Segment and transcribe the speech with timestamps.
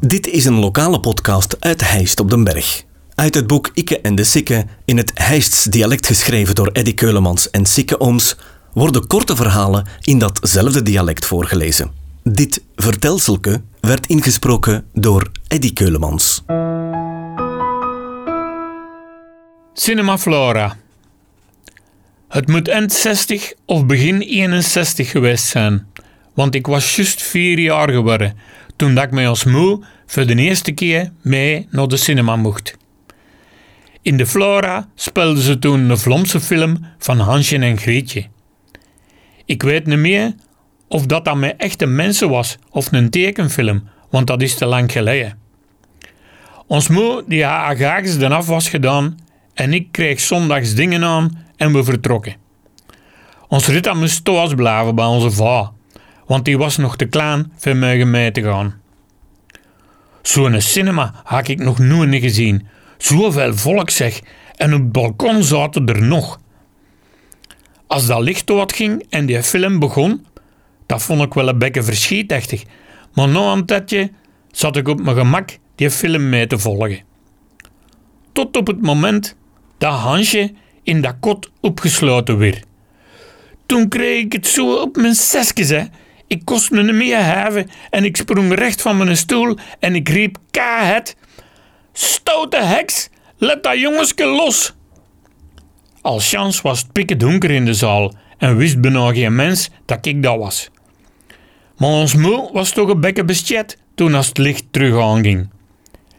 [0.00, 2.84] Dit is een lokale podcast uit Heist op den Berg.
[3.14, 7.50] Uit het boek Ikke en de Sikke, in het Heists dialect geschreven door Eddy Keulemans
[7.50, 8.36] en Sikke Ooms,
[8.72, 11.90] worden korte verhalen in datzelfde dialect voorgelezen.
[12.22, 16.42] Dit vertelselke werd ingesproken door Eddy Keulemans.
[19.74, 20.76] Cinema Flora.
[22.28, 25.86] Het moet eind 60 of begin 61 geweest zijn,
[26.34, 28.36] want ik was juist vier jaar geworden
[28.78, 32.76] toen dat ik met ons moe voor de eerste keer mee naar de cinema mocht.
[34.02, 38.26] In de Flora speelden ze toen een Vlaamse film van Hansje en Grietje.
[39.44, 40.34] Ik weet niet meer
[40.88, 44.92] of dat dan met echte mensen was of een tekenfilm, want dat is te lang
[44.92, 45.38] geleden.
[46.66, 49.18] Ons moe die haar graag de afwas gedaan
[49.54, 52.36] en ik kreeg zondags dingen aan en we vertrokken.
[53.48, 55.74] Ons Rita moest thuis blijven bij onze vrouw,
[56.28, 58.80] want die was nog te klein voor mij mee te gaan.
[60.22, 62.66] Zo'n cinema had ik nog nooit gezien.
[62.98, 64.20] Zoveel volk zeg,
[64.56, 66.40] en op het balkon zaten er nog.
[67.86, 70.26] Als dat licht wat ging en die film begon,
[70.86, 72.62] dat vond ik wel een beetje verschietachtig,
[73.14, 74.10] maar na een tijdje
[74.50, 77.00] zat ik op mijn gemak die film mee te volgen.
[78.32, 79.36] Tot op het moment
[79.78, 82.64] dat Hansje in dat kot opgesloten werd.
[83.66, 85.84] Toen kreeg ik het zo op mijn zesjes, hè.
[86.28, 90.08] Ik kost me niet meer haven en ik sprong recht van mijn stoel en ik
[90.08, 91.16] riep kahet.
[91.92, 94.74] Stoute heks, let dat jongensje los!
[96.00, 100.06] Als chans was het pikken donker in de zaal en wist bijna geen mens dat
[100.06, 100.70] ik dat was.
[101.76, 105.50] Maar ons moe was toch een bekke bestjet toen als het licht terug aanging.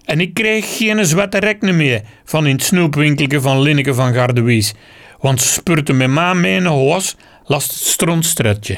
[0.05, 4.73] En ik kreeg geen zwette rek meer van in het snoepwinkelje van Linneke van Gardewies,
[5.19, 7.15] want ze spurte met ma mee een hoos
[7.45, 8.77] last het strontstretje.